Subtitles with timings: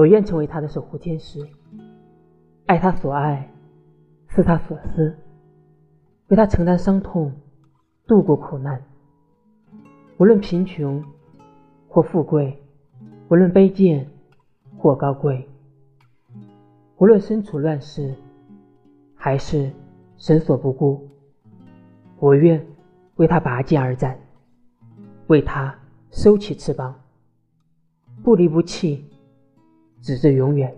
[0.00, 1.46] 我愿成为他的守护天使，
[2.64, 3.52] 爱他所爱，
[4.28, 5.14] 思他所思，
[6.28, 7.30] 为他承担伤痛，
[8.06, 8.82] 度过苦难。
[10.16, 11.04] 无论贫穷
[11.86, 12.62] 或富贵，
[13.28, 14.08] 无论卑贱
[14.78, 15.46] 或高贵，
[16.96, 18.14] 无论身处乱世
[19.14, 19.70] 还是
[20.16, 21.06] 神所不顾，
[22.18, 22.66] 我愿
[23.16, 24.18] 为他拔剑而战，
[25.26, 25.78] 为他
[26.10, 26.98] 收起翅膀，
[28.22, 29.04] 不离不弃，
[30.02, 30.74] 直至永远。